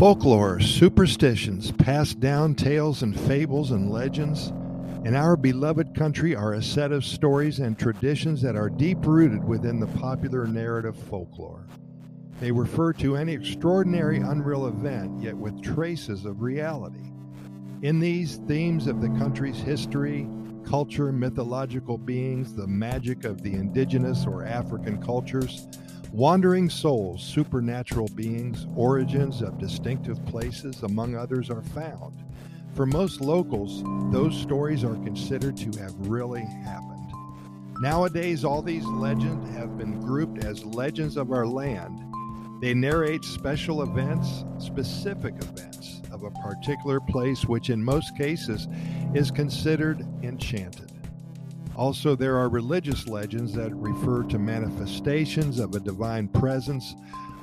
[0.00, 4.50] Folklore, superstitions, passed down tales and fables and legends
[5.04, 9.44] in our beloved country are a set of stories and traditions that are deep rooted
[9.44, 11.66] within the popular narrative folklore.
[12.40, 17.12] They refer to any extraordinary, unreal event, yet with traces of reality.
[17.82, 20.26] In these themes of the country's history,
[20.64, 25.68] culture, mythological beings, the magic of the indigenous or African cultures,
[26.12, 32.24] Wandering souls, supernatural beings, origins of distinctive places, among others, are found.
[32.74, 37.12] For most locals, those stories are considered to have really happened.
[37.80, 42.00] Nowadays, all these legends have been grouped as legends of our land.
[42.60, 48.66] They narrate special events, specific events of a particular place, which in most cases
[49.14, 50.89] is considered enchanted.
[51.80, 56.94] Also, there are religious legends that refer to manifestations of a divine presence.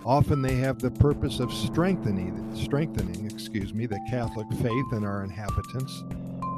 [0.06, 5.24] Often they have the purpose of strengthening, strengthening, excuse me, the Catholic faith in our
[5.24, 6.04] inhabitants.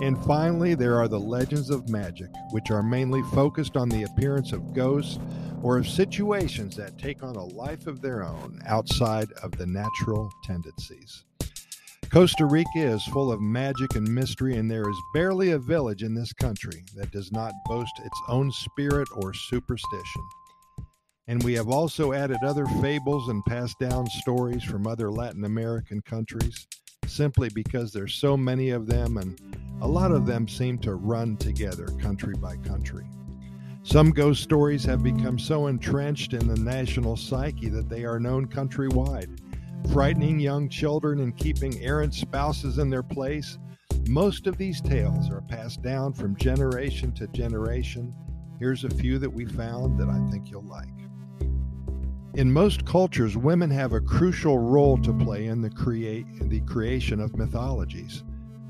[0.01, 4.51] And finally, there are the legends of magic, which are mainly focused on the appearance
[4.51, 5.17] of ghosts
[5.63, 10.29] or of situations that take on a life of their own outside of the natural
[10.43, 11.23] tendencies.
[12.11, 16.15] Costa Rica is full of magic and mystery, and there is barely a village in
[16.15, 20.23] this country that does not boast its own spirit or superstition.
[21.27, 26.01] And we have also added other fables and passed down stories from other Latin American
[26.01, 26.65] countries
[27.05, 29.39] simply because there's so many of them and
[29.81, 33.05] a lot of them seem to run together country by country.
[33.83, 38.47] Some ghost stories have become so entrenched in the national psyche that they are known
[38.47, 39.39] countrywide
[39.91, 43.57] frightening young children and keeping errant spouses in their place.
[44.07, 48.13] Most of these tales are passed down from generation to generation.
[48.59, 50.89] Here's a few that we found that I think you'll like.
[52.35, 57.19] In most cultures, women have a crucial role to play in the, create, the creation
[57.19, 58.23] of mythologies.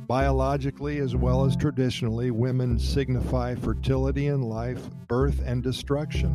[0.08, 6.34] Biologically, as well as traditionally, women signify fertility in life, birth, and destruction.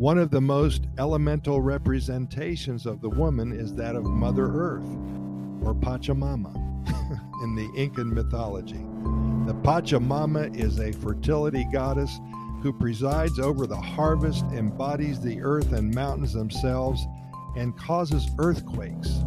[0.00, 4.88] One of the most elemental representations of the woman is that of Mother Earth,
[5.62, 6.56] or Pachamama,
[7.42, 8.82] in the Incan mythology.
[9.46, 12.18] The Pachamama is a fertility goddess
[12.62, 17.06] who presides over the harvest, embodies the earth and mountains themselves,
[17.54, 19.18] and causes earthquakes.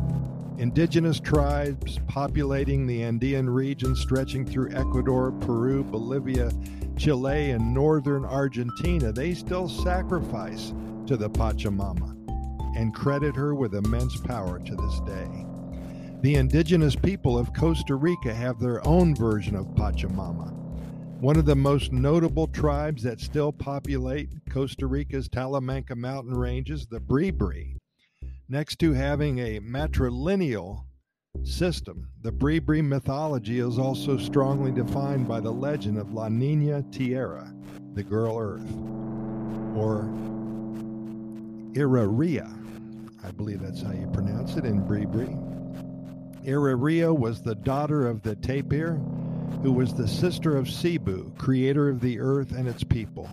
[0.58, 6.52] Indigenous tribes populating the Andean region stretching through Ecuador, Peru, Bolivia,
[6.98, 10.74] Chile, and northern Argentina, they still sacrifice
[11.08, 12.16] to the Pachamama
[12.78, 15.46] and credit her with immense power to this day.
[16.22, 20.54] The indigenous people of Costa Rica have their own version of Pachamama.
[21.20, 27.00] One of the most notable tribes that still populate Costa Rica's Talamanca mountain ranges, the
[27.00, 27.78] Bribri.
[28.50, 30.84] Next to having a matrilineal
[31.44, 32.08] system.
[32.22, 37.54] The Bribri mythology is also strongly defined by the legend of La Nina Tierra,
[37.94, 38.72] the girl earth,
[39.76, 40.04] or
[41.74, 42.50] Iraria.
[43.24, 45.40] I believe that's how you pronounce it in Bribri.
[46.46, 48.96] Iraria was the daughter of the Tapir,
[49.62, 53.30] who was the sister of Sibú, creator of the earth and its people.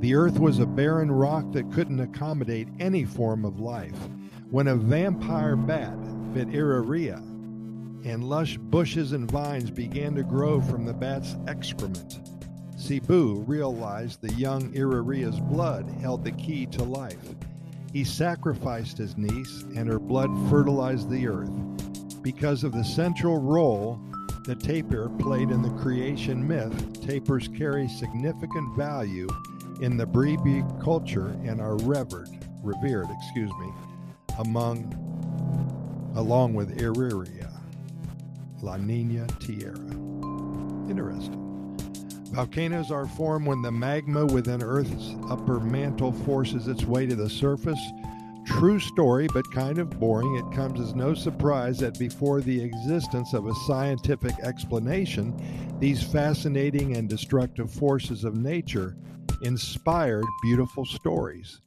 [0.00, 4.08] The earth was a barren rock that couldn't accommodate any form of life.
[4.50, 5.94] When a vampire bat
[6.32, 7.29] bit Iraria,
[8.04, 12.20] and lush bushes and vines began to grow from the bat's excrement.
[12.76, 17.34] Sibú realized the young Iraria's blood held the key to life.
[17.92, 21.50] He sacrificed his niece, and her blood fertilized the earth.
[22.22, 24.00] Because of the central role
[24.44, 29.28] the tapir played in the creation myth, tapirs carry significant value
[29.82, 32.28] in the Bribri culture and are revered,
[32.62, 33.72] revered, excuse me,
[34.38, 34.96] among
[36.16, 37.49] along with Iriria.
[38.62, 39.78] La Nina Tierra.
[40.90, 41.76] Interesting.
[42.32, 47.28] Volcanoes are formed when the magma within Earth's upper mantle forces its way to the
[47.28, 47.80] surface.
[48.46, 50.36] True story, but kind of boring.
[50.36, 55.34] It comes as no surprise that before the existence of a scientific explanation,
[55.78, 58.96] these fascinating and destructive forces of nature
[59.42, 61.60] inspired beautiful stories.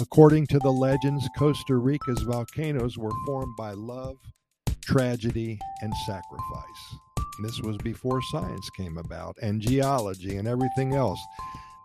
[0.00, 4.16] According to the legends, Costa Rica's volcanoes were formed by love,
[4.88, 6.96] tragedy, and sacrifice.
[7.42, 11.20] This was before science came about and geology and everything else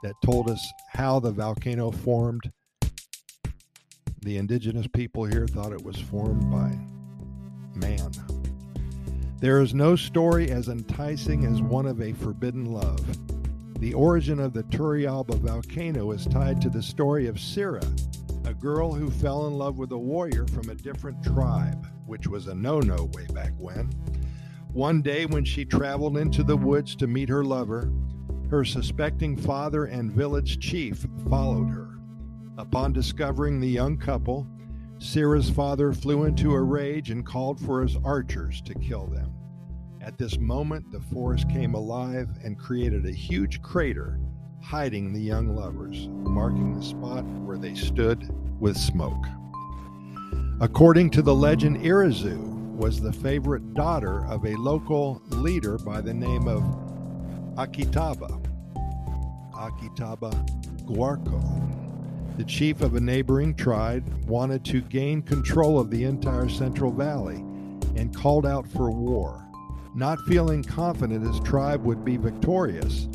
[0.04, 2.50] that told us how the volcano formed.
[4.22, 6.80] The indigenous people here thought it was formed by
[7.76, 8.10] man.
[9.42, 13.06] There is no story as enticing as one of a forbidden love.
[13.80, 17.86] The origin of the Turrialba volcano is tied to the story of Circe,
[18.54, 22.46] a girl who fell in love with a warrior from a different tribe, which was
[22.46, 23.90] a no no way back when.
[24.72, 27.92] One day, when she traveled into the woods to meet her lover,
[28.52, 31.98] her suspecting father and village chief followed her.
[32.60, 34.48] Upon discovering the young couple,
[35.00, 39.34] Sira's father flew into a rage and called for his archers to kill them.
[40.00, 44.20] At this moment, the forest came alive and created a huge crater,
[44.62, 49.26] hiding the young lovers, marking the spot where they stood with smoke.
[50.62, 52.38] According to the legend, Irazu
[52.76, 56.64] was the favorite daughter of a local leader by the name of
[57.56, 58.42] Akitaba.
[59.54, 60.32] Akitaba
[60.86, 61.74] Guarco
[62.38, 67.38] the chief of a neighboring tribe, wanted to gain control of the entire Central Valley
[67.96, 69.48] and called out for war.
[69.96, 73.08] Not feeling confident his tribe would be victorious,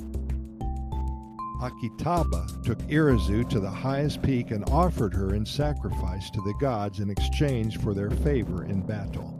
[1.60, 7.00] Akitaba took Irazu to the highest peak and offered her in sacrifice to the gods
[7.00, 9.34] in exchange for their favor in battle.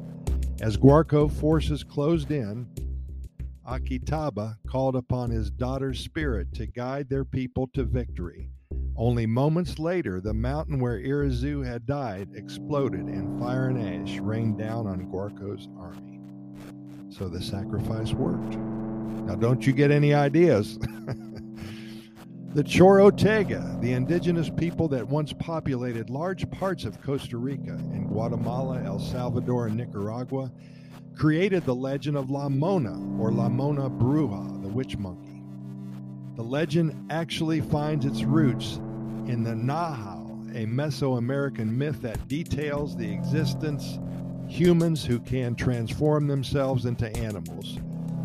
[0.61, 2.67] As Guarco forces closed in,
[3.69, 8.51] Akitaba called upon his daughter's spirit to guide their people to victory.
[8.97, 14.59] Only moments later, the mountain where Irazu had died exploded and fire and ash rained
[14.59, 16.19] down on Guarco's army.
[17.11, 18.57] So the sacrifice worked.
[18.57, 20.81] Now, don't you get any ideas?
[22.59, 28.83] the Chorotega, the indigenous people that once populated large parts of Costa Rica and Guatemala,
[28.83, 30.51] El Salvador, and Nicaragua,
[31.15, 35.41] created the legend of La Mona or La Mona Bruja, the witch monkey.
[36.35, 38.79] The legend actually finds its roots
[39.29, 44.01] in the Nahual, a Mesoamerican myth that details the existence
[44.49, 47.79] humans who can transform themselves into animals.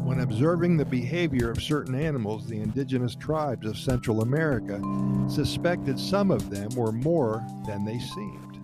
[0.03, 4.81] When observing the behavior of certain animals, the indigenous tribes of Central America
[5.29, 8.59] suspected some of them were more than they seemed.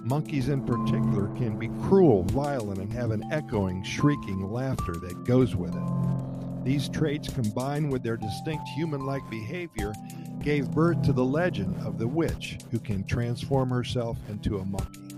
[0.00, 5.56] Monkeys, in particular, can be cruel, violent, and have an echoing, shrieking laughter that goes
[5.56, 6.64] with it.
[6.64, 9.94] These traits, combined with their distinct human like behavior,
[10.40, 15.11] gave birth to the legend of the witch who can transform herself into a monkey.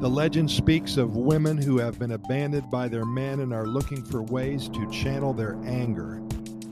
[0.00, 4.04] The legend speaks of women who have been abandoned by their men and are looking
[4.04, 6.20] for ways to channel their anger.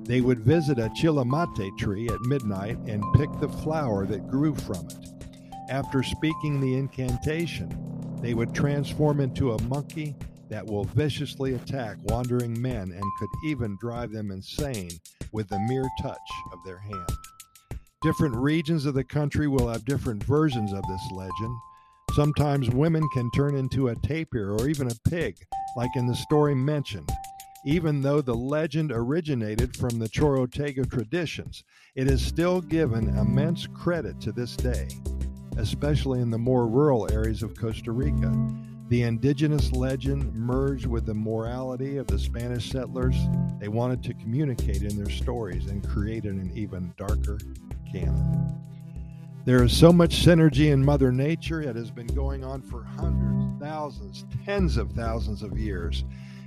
[0.04, 4.86] They would visit a chilamate tree at midnight and pick the flower that grew from
[4.86, 5.08] it.
[5.70, 10.14] After speaking the incantation, they would transform into a monkey
[10.50, 14.90] that will viciously attack wandering men and could even drive them insane
[15.32, 16.18] with the mere touch
[16.52, 17.08] of their hand.
[18.02, 21.56] Different regions of the country will have different versions of this legend.
[22.14, 25.34] Sometimes women can turn into a tapir or even a pig,
[25.78, 27.08] like in the story mentioned.
[27.64, 31.64] Even though the legend originated from the Chorotega traditions,
[31.94, 34.88] it is still given immense credit to this day,
[35.56, 38.30] especially in the more rural areas of Costa Rica.
[38.90, 43.16] The indigenous legend merged with the morality of the Spanish settlers.
[43.58, 47.38] They wanted to communicate in their stories and created an even darker
[47.90, 48.71] canon.
[49.44, 51.62] There is so much synergy in Mother Nature.
[51.62, 56.04] It has been going on for hundreds, thousands, tens of thousands of years.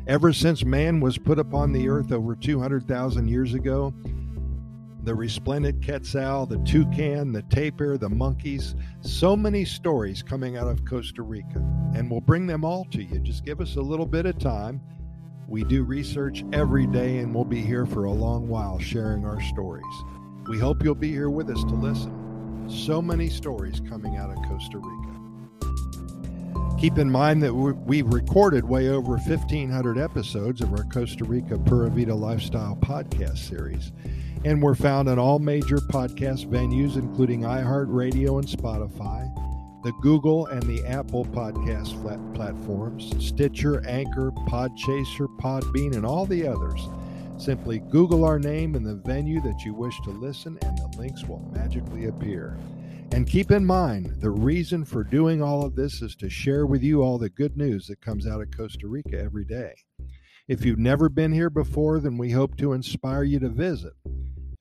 [0.08, 3.94] Ever since man was put upon the earth over 200,000 years ago,
[5.04, 10.86] the resplendent quetzal, the toucan, the tapir, the monkeys, so many stories coming out of
[10.86, 11.60] Costa Rica.
[11.94, 13.20] And we'll bring them all to you.
[13.20, 14.80] Just give us a little bit of time.
[15.50, 19.42] We do research every day, and we'll be here for a long while sharing our
[19.42, 19.84] stories.
[20.48, 22.25] We hope you'll be here with us to listen.
[22.68, 25.16] So many stories coming out of Costa Rica.
[26.80, 31.90] Keep in mind that we've recorded way over 1,500 episodes of our Costa Rica Pura
[31.90, 33.92] Vida Lifestyle podcast series,
[34.44, 39.34] and we're found on all major podcast venues, including iHeartRadio and Spotify,
[39.84, 41.94] the Google and the Apple podcast
[42.36, 46.90] platforms, Stitcher, Anchor, Podchaser, Podbean, and all the others.
[47.38, 51.24] Simply Google our name and the venue that you wish to listen, and the links
[51.26, 52.58] will magically appear.
[53.12, 56.82] And keep in mind, the reason for doing all of this is to share with
[56.82, 59.74] you all the good news that comes out of Costa Rica every day.
[60.48, 63.94] If you've never been here before, then we hope to inspire you to visit.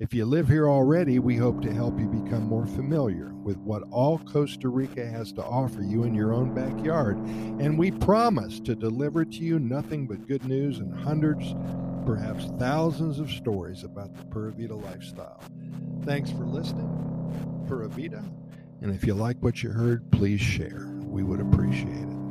[0.01, 3.85] If you live here already, we hope to help you become more familiar with what
[3.91, 7.17] all Costa Rica has to offer you in your own backyard.
[7.17, 11.55] And we promise to deliver to you nothing but good news and hundreds
[12.05, 15.41] perhaps thousands of stories about the Pura Vida lifestyle.
[16.05, 17.65] Thanks for listening.
[17.67, 18.23] Pura Vida.
[18.83, 20.87] And if you like what you heard, please share.
[21.05, 22.24] We would appreciate it.